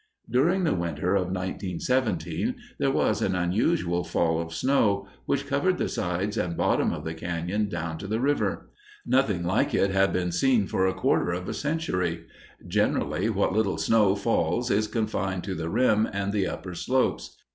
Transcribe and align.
During 0.31 0.63
the 0.63 0.73
winter 0.73 1.13
of 1.15 1.27
1917 1.27 2.55
there 2.79 2.89
was 2.89 3.21
an 3.21 3.35
unusual 3.35 4.03
fall 4.03 4.41
of 4.41 4.51
snow, 4.51 5.07
which 5.27 5.45
covered 5.45 5.77
the 5.77 5.87
sides 5.87 6.37
and 6.37 6.57
bottom 6.57 6.91
of 6.91 7.03
the 7.03 7.13
cañon 7.13 7.69
down 7.69 7.99
to 7.99 8.07
the 8.07 8.19
river. 8.19 8.71
Nothing 9.05 9.43
like 9.43 9.75
it 9.75 9.91
had 9.91 10.11
been 10.11 10.31
seen 10.31 10.65
for 10.65 10.87
a 10.87 10.93
quarter 10.95 11.29
of 11.29 11.47
a 11.47 11.53
century. 11.53 12.25
Generally, 12.67 13.29
what 13.29 13.53
little 13.53 13.77
snow 13.77 14.15
falls 14.15 14.71
is 14.71 14.87
confined 14.87 15.43
to 15.43 15.53
the 15.53 15.69
rim 15.69 16.09
and 16.11 16.33
the 16.33 16.47
upper 16.47 16.73
slopes. 16.73 17.37